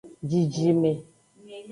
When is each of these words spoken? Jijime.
Jijime. 0.29 0.91